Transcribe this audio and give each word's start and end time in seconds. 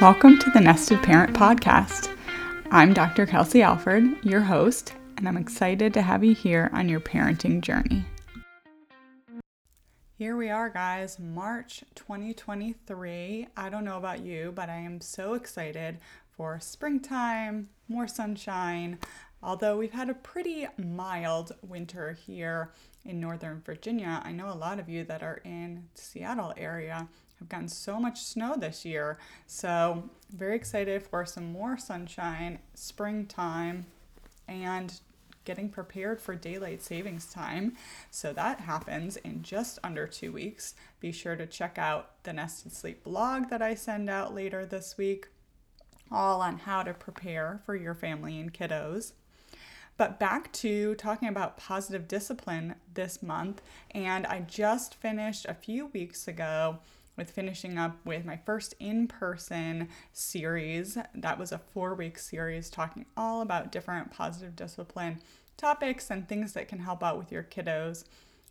Welcome 0.00 0.40
to 0.40 0.50
the 0.50 0.60
Nested 0.60 1.00
Parent 1.04 1.36
Podcast. 1.36 2.14
I'm 2.72 2.92
Dr. 2.92 3.26
Kelsey 3.26 3.62
Alford, 3.62 4.02
your 4.24 4.40
host, 4.40 4.92
and 5.16 5.28
I'm 5.28 5.36
excited 5.36 5.94
to 5.94 6.02
have 6.02 6.24
you 6.24 6.34
here 6.34 6.68
on 6.72 6.88
your 6.88 6.98
parenting 6.98 7.60
journey. 7.60 8.04
Here 10.18 10.36
we 10.36 10.50
are, 10.50 10.68
guys, 10.68 11.20
March 11.20 11.84
2023. 11.94 13.46
I 13.56 13.68
don't 13.68 13.84
know 13.84 13.96
about 13.96 14.24
you, 14.24 14.52
but 14.52 14.68
I 14.68 14.78
am 14.78 15.00
so 15.00 15.34
excited 15.34 15.98
for 16.28 16.58
springtime, 16.58 17.68
more 17.88 18.08
sunshine. 18.08 18.98
Although 19.44 19.76
we've 19.76 19.92
had 19.92 20.10
a 20.10 20.14
pretty 20.14 20.66
mild 20.76 21.52
winter 21.62 22.18
here 22.26 22.72
in 23.04 23.20
Northern 23.20 23.62
Virginia, 23.64 24.20
I 24.24 24.32
know 24.32 24.50
a 24.50 24.54
lot 24.54 24.80
of 24.80 24.88
you 24.88 25.04
that 25.04 25.22
are 25.22 25.40
in 25.44 25.84
Seattle 25.94 26.52
area 26.56 27.08
have 27.44 27.50
gotten 27.50 27.68
so 27.68 28.00
much 28.00 28.22
snow 28.22 28.56
this 28.56 28.84
year. 28.84 29.18
So, 29.46 30.10
very 30.34 30.56
excited 30.56 31.02
for 31.02 31.24
some 31.24 31.52
more 31.52 31.76
sunshine, 31.78 32.58
springtime, 32.74 33.86
and 34.48 35.00
getting 35.44 35.68
prepared 35.68 36.20
for 36.20 36.34
daylight 36.34 36.82
savings 36.82 37.26
time. 37.26 37.74
So 38.10 38.32
that 38.32 38.60
happens 38.60 39.16
in 39.18 39.42
just 39.42 39.78
under 39.84 40.06
two 40.06 40.32
weeks. 40.32 40.74
Be 41.00 41.12
sure 41.12 41.36
to 41.36 41.46
check 41.46 41.78
out 41.78 42.22
the 42.24 42.32
Nested 42.32 42.72
Sleep 42.72 43.04
blog 43.04 43.50
that 43.50 43.62
I 43.62 43.74
send 43.74 44.08
out 44.08 44.34
later 44.34 44.64
this 44.64 44.96
week, 44.96 45.28
all 46.10 46.40
on 46.40 46.60
how 46.60 46.82
to 46.82 46.94
prepare 46.94 47.60
for 47.64 47.76
your 47.76 47.94
family 47.94 48.40
and 48.40 48.52
kiddos. 48.52 49.12
But 49.96 50.18
back 50.18 50.52
to 50.54 50.94
talking 50.96 51.28
about 51.28 51.56
positive 51.56 52.08
discipline 52.08 52.74
this 52.94 53.22
month, 53.22 53.62
and 53.92 54.26
I 54.26 54.40
just 54.40 54.94
finished 54.96 55.46
a 55.46 55.54
few 55.54 55.86
weeks 55.86 56.26
ago 56.26 56.78
with 57.16 57.30
finishing 57.30 57.78
up 57.78 57.96
with 58.04 58.24
my 58.24 58.36
first 58.36 58.74
in 58.78 59.06
person 59.06 59.88
series. 60.12 60.98
That 61.14 61.38
was 61.38 61.52
a 61.52 61.58
four 61.58 61.94
week 61.94 62.18
series 62.18 62.70
talking 62.70 63.06
all 63.16 63.40
about 63.40 63.72
different 63.72 64.10
positive 64.10 64.56
discipline 64.56 65.20
topics 65.56 66.10
and 66.10 66.28
things 66.28 66.52
that 66.54 66.68
can 66.68 66.80
help 66.80 67.02
out 67.02 67.18
with 67.18 67.30
your 67.30 67.42
kiddos. 67.42 68.04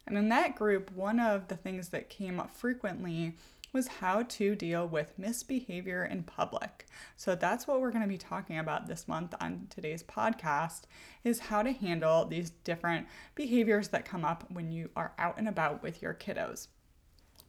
And 0.05 0.17
in 0.17 0.29
that 0.29 0.55
group, 0.55 0.91
one 0.91 1.19
of 1.19 1.47
the 1.47 1.55
things 1.55 1.89
that 1.89 2.09
came 2.09 2.39
up 2.39 2.55
frequently 2.55 3.35
was 3.73 3.87
how 3.87 4.21
to 4.21 4.55
deal 4.55 4.87
with 4.87 5.17
misbehavior 5.17 6.05
in 6.05 6.23
public. 6.23 6.85
So 7.17 7.33
that's 7.35 7.67
what 7.67 7.81
we're 7.81 7.91
going 7.91 8.03
to 8.03 8.07
be 8.07 8.19
talking 8.19 8.59
about 8.59 8.85
this 8.85 9.07
month 9.07 9.33
on 9.41 9.67
today's 9.69 10.03
podcast 10.03 10.83
is 11.23 11.39
how 11.39 11.63
to 11.63 11.71
handle 11.71 12.25
these 12.25 12.51
different 12.51 13.07
behaviors 13.33 13.87
that 13.89 14.05
come 14.05 14.23
up 14.23 14.45
when 14.49 14.71
you 14.71 14.89
are 14.95 15.13
out 15.17 15.39
and 15.39 15.47
about 15.47 15.81
with 15.81 16.01
your 16.01 16.13
kiddos. 16.13 16.67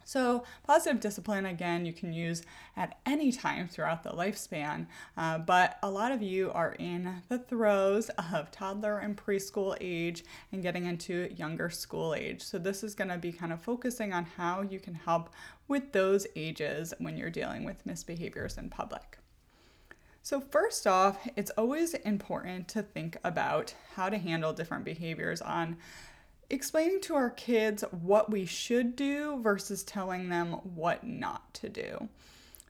So, 0.04 0.44
positive 0.64 1.00
discipline, 1.00 1.46
again, 1.46 1.86
you 1.86 1.92
can 1.92 2.12
use 2.12 2.42
at 2.76 2.98
any 3.06 3.32
time 3.32 3.68
throughout 3.68 4.02
the 4.02 4.10
lifespan, 4.10 4.86
uh, 5.16 5.38
but 5.38 5.78
a 5.82 5.90
lot 5.90 6.12
of 6.12 6.22
you 6.22 6.50
are 6.52 6.74
in 6.78 7.22
the 7.28 7.38
throes 7.38 8.10
of 8.32 8.50
toddler 8.50 8.98
and 8.98 9.16
preschool 9.16 9.76
age 9.80 10.24
and 10.52 10.62
getting 10.62 10.84
into 10.84 11.32
younger 11.34 11.70
school 11.70 12.14
age. 12.14 12.42
So, 12.42 12.58
this 12.58 12.84
is 12.84 12.94
going 12.94 13.08
to 13.08 13.18
be 13.18 13.32
kind 13.32 13.52
of 13.52 13.60
focusing 13.60 14.12
on 14.12 14.24
how 14.24 14.62
you 14.62 14.78
can 14.78 14.94
help 14.94 15.30
with 15.68 15.92
those 15.92 16.26
ages 16.36 16.92
when 16.98 17.16
you're 17.16 17.30
dealing 17.30 17.64
with 17.64 17.86
misbehaviors 17.86 18.58
in 18.58 18.68
public. 18.68 19.18
So, 20.22 20.40
first 20.40 20.86
off, 20.86 21.28
it's 21.36 21.50
always 21.50 21.92
important 21.92 22.66
to 22.68 22.82
think 22.82 23.18
about 23.22 23.74
how 23.94 24.08
to 24.08 24.16
handle 24.16 24.54
different 24.54 24.84
behaviors 24.84 25.42
on 25.42 25.76
explaining 26.50 27.00
to 27.02 27.14
our 27.14 27.30
kids 27.30 27.84
what 27.90 28.30
we 28.30 28.46
should 28.46 28.96
do 28.96 29.40
versus 29.42 29.82
telling 29.82 30.28
them 30.28 30.52
what 30.74 31.04
not 31.04 31.52
to 31.54 31.68
do. 31.68 32.08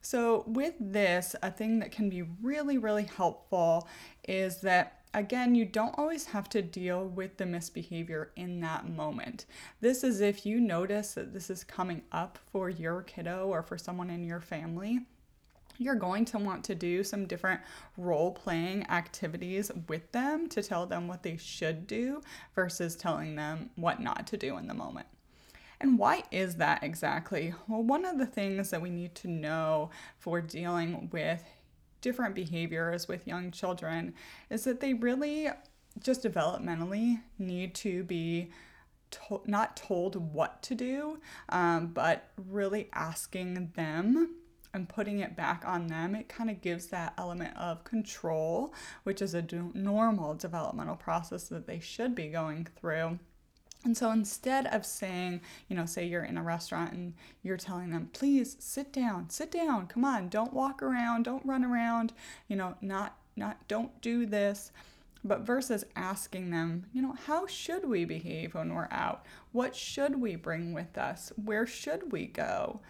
So, 0.02 0.44
with 0.46 0.74
this, 0.78 1.34
a 1.42 1.50
thing 1.50 1.78
that 1.78 1.90
can 1.90 2.10
be 2.10 2.22
really, 2.42 2.76
really 2.76 3.04
helpful 3.04 3.88
is 4.28 4.58
that 4.58 5.00
again, 5.14 5.54
you 5.54 5.64
don't 5.64 5.96
always 5.96 6.26
have 6.26 6.48
to 6.50 6.60
deal 6.60 7.06
with 7.06 7.36
the 7.36 7.46
misbehavior 7.46 8.32
in 8.36 8.60
that 8.60 8.88
moment. 8.88 9.46
This 9.80 10.02
is 10.02 10.20
if 10.20 10.44
you 10.44 10.60
notice 10.60 11.14
that 11.14 11.32
this 11.32 11.48
is 11.48 11.64
coming 11.64 12.02
up 12.12 12.38
for 12.50 12.68
your 12.68 13.02
kiddo 13.02 13.46
or 13.46 13.62
for 13.62 13.78
someone 13.78 14.10
in 14.10 14.24
your 14.24 14.40
family 14.40 15.06
you're 15.78 15.94
going 15.94 16.24
to 16.26 16.38
want 16.38 16.64
to 16.64 16.74
do 16.74 17.02
some 17.04 17.26
different 17.26 17.60
role 17.96 18.32
playing 18.32 18.88
activities 18.88 19.70
with 19.88 20.10
them 20.12 20.48
to 20.48 20.62
tell 20.62 20.86
them 20.86 21.08
what 21.08 21.22
they 21.22 21.36
should 21.36 21.86
do 21.86 22.22
versus 22.54 22.96
telling 22.96 23.36
them 23.36 23.70
what 23.76 24.00
not 24.00 24.26
to 24.28 24.36
do 24.36 24.56
in 24.58 24.66
the 24.66 24.74
moment. 24.74 25.06
And 25.80 25.98
why 25.98 26.22
is 26.30 26.56
that 26.56 26.82
exactly? 26.82 27.54
Well, 27.68 27.82
one 27.82 28.04
of 28.04 28.18
the 28.18 28.26
things 28.26 28.70
that 28.70 28.80
we 28.80 28.90
need 28.90 29.14
to 29.16 29.28
know 29.28 29.90
for 30.18 30.40
dealing 30.40 31.10
with 31.12 31.44
different 32.00 32.34
behaviors 32.34 33.08
with 33.08 33.26
young 33.26 33.50
children 33.50 34.14
is 34.50 34.64
that 34.64 34.80
they 34.80 34.94
really 34.94 35.48
just 36.00 36.22
developmentally 36.22 37.20
need 37.38 37.74
to 37.74 38.02
be 38.04 38.50
to- 39.10 39.42
not 39.46 39.76
told 39.76 40.16
what 40.16 40.62
to 40.62 40.74
do, 40.74 41.20
um, 41.48 41.88
but 41.88 42.30
really 42.36 42.88
asking 42.92 43.72
them 43.76 44.34
and 44.74 44.88
putting 44.88 45.20
it 45.20 45.36
back 45.36 45.62
on 45.64 45.86
them, 45.86 46.14
it 46.14 46.28
kind 46.28 46.50
of 46.50 46.60
gives 46.60 46.88
that 46.88 47.14
element 47.16 47.56
of 47.56 47.84
control, 47.84 48.74
which 49.04 49.22
is 49.22 49.34
a 49.34 49.46
normal 49.72 50.34
developmental 50.34 50.96
process 50.96 51.44
that 51.44 51.66
they 51.66 51.78
should 51.80 52.14
be 52.14 52.26
going 52.26 52.66
through. 52.76 53.18
And 53.84 53.96
so 53.96 54.10
instead 54.10 54.66
of 54.66 54.84
saying, 54.84 55.42
you 55.68 55.76
know, 55.76 55.84
say 55.84 56.06
you're 56.06 56.24
in 56.24 56.38
a 56.38 56.42
restaurant 56.42 56.92
and 56.92 57.14
you're 57.42 57.58
telling 57.58 57.90
them, 57.90 58.10
please 58.12 58.56
sit 58.58 58.92
down, 58.92 59.28
sit 59.28 59.52
down, 59.52 59.86
come 59.86 60.04
on, 60.04 60.28
don't 60.28 60.54
walk 60.54 60.82
around, 60.82 61.24
don't 61.24 61.44
run 61.44 61.64
around, 61.64 62.14
you 62.48 62.56
know, 62.56 62.74
not, 62.80 63.16
not, 63.36 63.68
don't 63.68 64.00
do 64.00 64.26
this. 64.26 64.72
But 65.26 65.40
versus 65.40 65.84
asking 65.96 66.50
them, 66.50 66.86
you 66.92 67.00
know, 67.00 67.14
how 67.26 67.46
should 67.46 67.88
we 67.88 68.04
behave 68.04 68.54
when 68.54 68.74
we're 68.74 68.88
out? 68.90 69.24
What 69.52 69.74
should 69.74 70.20
we 70.20 70.36
bring 70.36 70.74
with 70.74 70.98
us? 70.98 71.32
Where 71.42 71.66
should 71.66 72.12
we 72.12 72.26
go? 72.26 72.80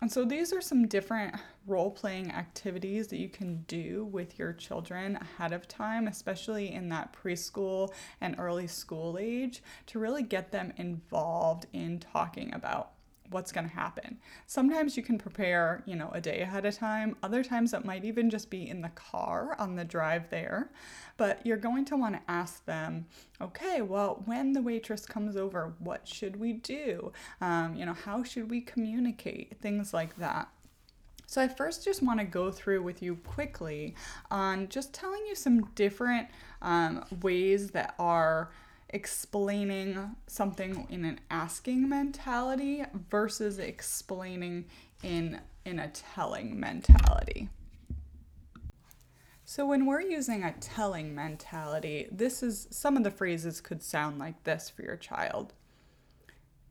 And 0.00 0.12
so 0.12 0.24
these 0.24 0.52
are 0.52 0.60
some 0.60 0.86
different 0.86 1.34
role 1.66 1.90
playing 1.90 2.30
activities 2.30 3.08
that 3.08 3.18
you 3.18 3.28
can 3.28 3.64
do 3.66 4.04
with 4.04 4.38
your 4.38 4.52
children 4.52 5.16
ahead 5.16 5.52
of 5.52 5.66
time, 5.66 6.06
especially 6.06 6.72
in 6.72 6.88
that 6.90 7.14
preschool 7.14 7.92
and 8.20 8.36
early 8.38 8.66
school 8.66 9.18
age, 9.18 9.62
to 9.86 9.98
really 9.98 10.22
get 10.22 10.52
them 10.52 10.72
involved 10.76 11.66
in 11.72 11.98
talking 11.98 12.52
about 12.54 12.92
what's 13.30 13.52
going 13.52 13.68
to 13.68 13.74
happen. 13.74 14.18
Sometimes 14.46 14.96
you 14.96 15.02
can 15.02 15.18
prepare, 15.18 15.82
you 15.86 15.96
know, 15.96 16.10
a 16.12 16.20
day 16.20 16.40
ahead 16.40 16.64
of 16.64 16.76
time. 16.76 17.16
Other 17.22 17.42
times 17.42 17.72
it 17.72 17.84
might 17.84 18.04
even 18.04 18.30
just 18.30 18.50
be 18.50 18.68
in 18.68 18.80
the 18.80 18.88
car 18.90 19.56
on 19.58 19.76
the 19.76 19.84
drive 19.84 20.30
there. 20.30 20.70
But 21.16 21.44
you're 21.44 21.56
going 21.56 21.84
to 21.86 21.96
want 21.96 22.14
to 22.14 22.30
ask 22.30 22.64
them, 22.64 23.06
okay, 23.40 23.82
well, 23.82 24.22
when 24.26 24.52
the 24.52 24.62
waitress 24.62 25.06
comes 25.06 25.36
over, 25.36 25.74
what 25.78 26.06
should 26.06 26.36
we 26.36 26.54
do? 26.54 27.12
Um, 27.40 27.74
you 27.74 27.86
know, 27.86 27.94
how 27.94 28.22
should 28.22 28.50
we 28.50 28.60
communicate? 28.60 29.60
Things 29.60 29.94
like 29.94 30.16
that. 30.18 30.48
So, 31.28 31.42
I 31.42 31.48
first 31.48 31.84
just 31.84 32.02
want 32.02 32.20
to 32.20 32.24
go 32.24 32.52
through 32.52 32.82
with 32.82 33.02
you 33.02 33.16
quickly 33.16 33.96
on 34.30 34.68
just 34.68 34.94
telling 34.94 35.26
you 35.26 35.34
some 35.34 35.64
different 35.74 36.28
um, 36.62 37.04
ways 37.20 37.70
that 37.72 37.96
are 37.98 38.50
explaining 38.90 40.16
something 40.26 40.86
in 40.90 41.04
an 41.04 41.20
asking 41.30 41.88
mentality 41.88 42.84
versus 43.10 43.58
explaining 43.58 44.66
in 45.02 45.40
in 45.64 45.78
a 45.80 45.88
telling 45.88 46.58
mentality. 46.58 47.48
So 49.44 49.66
when 49.66 49.86
we're 49.86 50.00
using 50.00 50.42
a 50.42 50.52
telling 50.52 51.14
mentality, 51.14 52.08
this 52.10 52.42
is 52.42 52.68
some 52.70 52.96
of 52.96 53.04
the 53.04 53.10
phrases 53.10 53.60
could 53.60 53.82
sound 53.82 54.18
like 54.18 54.44
this 54.44 54.70
for 54.70 54.82
your 54.82 54.96
child. 54.96 55.54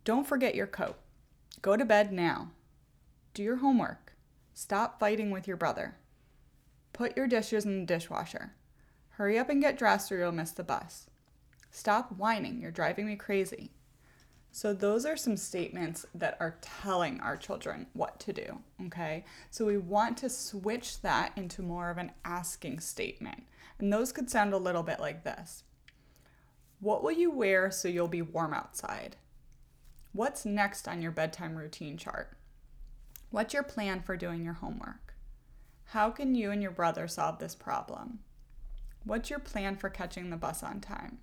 Don't 0.04 0.28
forget 0.28 0.56
your 0.56 0.68
coat. 0.68 0.98
Go 1.62 1.78
to 1.78 1.86
bed 1.86 2.12
now. 2.12 2.52
Do 3.34 3.44
your 3.44 3.58
homework. 3.58 4.14
Stop 4.54 5.00
fighting 5.00 5.32
with 5.32 5.48
your 5.48 5.58
brother. 5.58 5.96
Put 6.94 7.18
your 7.18 7.28
dishes 7.28 7.66
in 7.66 7.82
the 7.82 7.86
dishwasher. 7.86 8.54
Hurry 9.12 9.40
up 9.40 9.50
and 9.50 9.62
get 9.62 9.78
dressed 9.78 10.12
or 10.12 10.18
you'll 10.18 10.32
miss 10.32 10.52
the 10.52 10.64
bus. 10.64 11.10
Stop 11.76 12.14
whining, 12.14 12.62
you're 12.62 12.72
driving 12.72 13.06
me 13.06 13.18
crazy. 13.18 13.70
So, 14.50 14.72
those 14.72 15.06
are 15.06 15.18
some 15.18 15.36
statements 15.36 16.06
that 16.16 16.38
are 16.40 16.56
telling 16.62 17.20
our 17.20 17.36
children 17.36 17.88
what 17.92 18.18
to 18.22 18.32
do, 18.32 18.60
okay? 18.86 19.26
So, 19.52 19.66
we 19.66 19.78
want 19.78 20.16
to 20.20 20.30
switch 20.30 21.02
that 21.02 21.34
into 21.36 21.62
more 21.62 21.90
of 21.90 21.98
an 21.98 22.14
asking 22.24 22.80
statement. 22.80 23.44
And 23.78 23.92
those 23.92 24.14
could 24.14 24.30
sound 24.30 24.54
a 24.54 24.58
little 24.58 24.84
bit 24.84 25.02
like 25.02 25.26
this 25.26 25.64
What 26.80 27.04
will 27.04 27.12
you 27.12 27.30
wear 27.30 27.70
so 27.72 27.90
you'll 27.90 28.08
be 28.08 28.22
warm 28.22 28.54
outside? 28.54 29.18
What's 30.14 30.46
next 30.46 30.88
on 30.88 31.02
your 31.02 31.12
bedtime 31.12 31.58
routine 31.58 31.98
chart? 31.98 32.38
What's 33.32 33.54
your 33.54 33.64
plan 33.64 34.02
for 34.02 34.16
doing 34.16 34.46
your 34.46 34.54
homework? 34.54 35.16
How 35.88 36.10
can 36.10 36.36
you 36.36 36.52
and 36.52 36.62
your 36.62 36.72
brother 36.72 37.10
solve 37.10 37.40
this 37.40 37.54
problem? 37.54 38.20
What's 39.04 39.30
your 39.30 39.40
plan 39.40 39.76
for 39.76 39.90
catching 39.90 40.30
the 40.30 40.38
bus 40.38 40.64
on 40.64 40.80
time? 40.80 41.18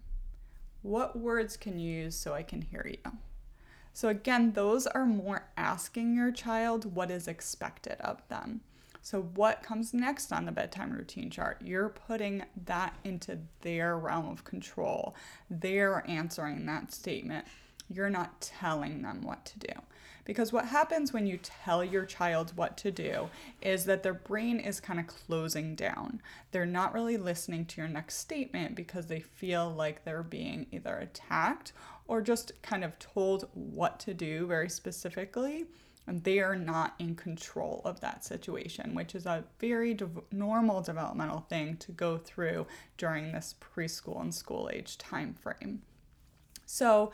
What 0.82 1.18
words 1.18 1.56
can 1.56 1.78
you 1.78 1.90
use 2.04 2.16
so 2.16 2.34
I 2.34 2.42
can 2.42 2.62
hear 2.62 2.86
you? 2.88 3.12
So, 3.94 4.08
again, 4.08 4.52
those 4.52 4.86
are 4.86 5.04
more 5.04 5.48
asking 5.56 6.14
your 6.14 6.32
child 6.32 6.94
what 6.94 7.10
is 7.10 7.28
expected 7.28 8.00
of 8.00 8.26
them 8.28 8.62
So, 9.02 9.20
what 9.22 9.62
comes 9.62 9.92
next 9.92 10.32
on 10.32 10.46
the 10.46 10.52
bedtime 10.52 10.92
routine 10.92 11.30
chart? 11.30 11.60
You're 11.62 11.88
putting 11.88 12.44
that 12.66 12.94
into 13.04 13.38
their 13.62 13.98
realm 13.98 14.28
of 14.28 14.44
control. 14.44 15.14
They're 15.50 16.04
answering 16.08 16.66
that 16.66 16.92
statement. 16.92 17.46
You're 17.92 18.10
not 18.10 18.40
telling 18.40 19.02
them 19.02 19.22
what 19.22 19.44
to 19.46 19.58
do. 19.58 19.72
Because 20.24 20.52
what 20.52 20.66
happens 20.66 21.12
when 21.12 21.26
you 21.26 21.36
tell 21.38 21.84
your 21.84 22.04
child 22.04 22.52
what 22.54 22.76
to 22.78 22.90
do 22.92 23.28
is 23.60 23.84
that 23.86 24.02
their 24.02 24.14
brain 24.14 24.60
is 24.60 24.78
kind 24.78 25.00
of 25.00 25.08
closing 25.08 25.74
down. 25.74 26.22
They're 26.52 26.64
not 26.64 26.94
really 26.94 27.16
listening 27.16 27.66
to 27.66 27.80
your 27.80 27.88
next 27.88 28.16
statement 28.16 28.76
because 28.76 29.06
they 29.06 29.20
feel 29.20 29.70
like 29.70 30.04
they're 30.04 30.22
being 30.22 30.66
either 30.70 30.96
attacked 30.96 31.72
or 32.06 32.20
just 32.20 32.52
kind 32.62 32.84
of 32.84 32.98
told 32.98 33.48
what 33.54 33.98
to 34.00 34.14
do 34.14 34.46
very 34.46 34.68
specifically. 34.68 35.66
And 36.06 36.22
they 36.24 36.40
are 36.40 36.56
not 36.56 36.94
in 36.98 37.14
control 37.14 37.80
of 37.84 38.00
that 38.00 38.24
situation, 38.24 38.94
which 38.94 39.14
is 39.14 39.24
a 39.24 39.44
very 39.60 39.94
de- 39.94 40.08
normal 40.32 40.82
developmental 40.82 41.46
thing 41.48 41.76
to 41.78 41.92
go 41.92 42.18
through 42.18 42.66
during 42.96 43.30
this 43.30 43.54
preschool 43.60 44.20
and 44.20 44.34
school 44.34 44.68
age 44.72 44.98
time 44.98 45.34
frame. 45.34 45.82
So, 46.66 47.12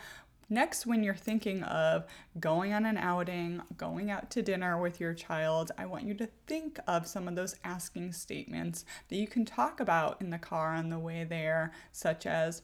Next, 0.51 0.87
when 0.87 1.05
you're 1.05 1.15
thinking 1.15 1.63
of 1.63 2.07
going 2.41 2.73
on 2.73 2.87
an 2.87 2.97
outing, 2.97 3.61
going 3.77 4.11
out 4.11 4.31
to 4.31 4.43
dinner 4.43 4.81
with 4.81 4.99
your 4.99 5.13
child, 5.13 5.73
I 5.77 5.85
want 5.85 6.05
you 6.05 6.15
to 6.15 6.29
think 6.47 6.79
of 6.87 7.07
some 7.07 7.29
of 7.29 7.37
those 7.37 7.57
asking 7.65 8.13
statements 8.13 8.87
that 9.09 9.17
you 9.17 9.27
can 9.27 9.45
talk 9.45 9.79
about 9.79 10.23
in 10.23 10.31
the 10.31 10.39
car 10.39 10.75
on 10.75 10.89
the 10.89 10.99
way 10.99 11.25
there, 11.25 11.73
such 11.93 12.25
as, 12.25 12.63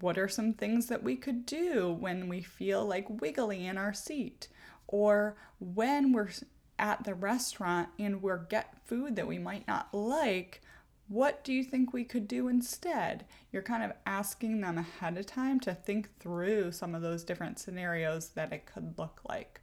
What 0.00 0.16
are 0.16 0.28
some 0.28 0.54
things 0.54 0.86
that 0.86 1.02
we 1.02 1.14
could 1.16 1.44
do 1.44 1.92
when 1.92 2.26
we 2.26 2.40
feel 2.40 2.84
like 2.86 3.20
wiggly 3.20 3.66
in 3.66 3.76
our 3.76 3.92
seat? 3.92 4.48
Or 4.86 5.36
when 5.58 6.12
we're 6.12 6.30
at 6.78 7.04
the 7.04 7.14
restaurant 7.14 7.90
and 7.98 8.22
we 8.22 8.32
get 8.48 8.78
food 8.86 9.16
that 9.16 9.28
we 9.28 9.38
might 9.38 9.68
not 9.68 9.92
like, 9.92 10.62
what 11.08 11.44
do 11.44 11.52
you 11.52 11.62
think 11.62 11.92
we 11.92 12.04
could 12.04 12.26
do 12.26 12.48
instead? 12.48 13.26
You're 13.52 13.62
kind 13.62 13.82
of 13.82 13.92
asking 14.06 14.60
them 14.60 14.78
ahead 14.78 15.18
of 15.18 15.26
time 15.26 15.60
to 15.60 15.74
think 15.74 16.08
through 16.18 16.72
some 16.72 16.94
of 16.94 17.02
those 17.02 17.24
different 17.24 17.58
scenarios 17.58 18.30
that 18.30 18.52
it 18.52 18.66
could 18.66 18.98
look 18.98 19.20
like. 19.28 19.60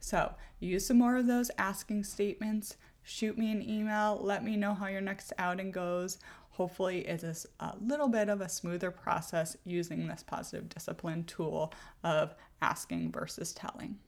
So, 0.00 0.34
use 0.60 0.86
some 0.86 0.98
more 0.98 1.16
of 1.16 1.26
those 1.26 1.50
asking 1.58 2.04
statements. 2.04 2.76
Shoot 3.02 3.36
me 3.36 3.50
an 3.50 3.68
email. 3.68 4.20
Let 4.22 4.44
me 4.44 4.56
know 4.56 4.74
how 4.74 4.86
your 4.86 5.00
next 5.00 5.32
outing 5.38 5.72
goes. 5.72 6.18
Hopefully, 6.50 7.06
it 7.08 7.24
is 7.24 7.46
a 7.58 7.74
little 7.80 8.08
bit 8.08 8.28
of 8.28 8.40
a 8.40 8.48
smoother 8.48 8.90
process 8.90 9.56
using 9.64 10.06
this 10.06 10.22
positive 10.22 10.68
discipline 10.68 11.24
tool 11.24 11.72
of 12.04 12.34
asking 12.62 13.10
versus 13.10 13.52
telling. 13.52 13.98